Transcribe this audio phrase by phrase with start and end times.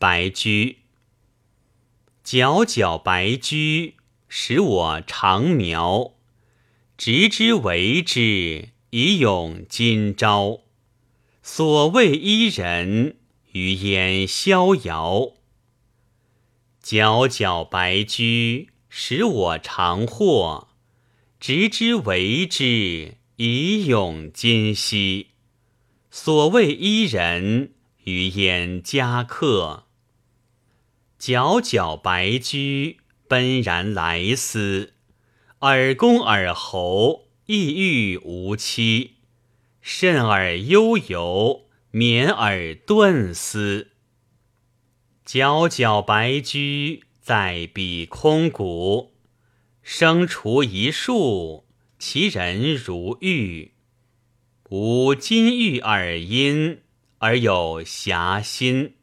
[0.00, 0.78] 白驹，
[2.24, 3.96] 皎皎白驹，
[4.30, 6.14] 使我长苗。
[6.96, 10.60] 直之为之，以咏今朝。
[11.42, 13.18] 所谓伊人，
[13.52, 15.34] 余焉逍遥。
[16.82, 20.68] 皎皎白驹，使我长获。
[21.38, 25.32] 直之为之，以咏今夕。
[26.10, 27.74] 所谓伊人，
[28.04, 29.88] 余焉家客。
[31.20, 34.94] 皎皎白驹，奔然来思。
[35.58, 39.16] 尔公尔侯，意欲无期。
[39.82, 43.88] 甚而悠游，绵而顿思。
[45.26, 49.12] 皎皎白驹，在彼空谷。
[49.82, 51.66] 生除一树，
[51.98, 53.74] 其人如玉。
[54.70, 56.80] 无金玉尔阴，
[57.18, 58.94] 而有侠心。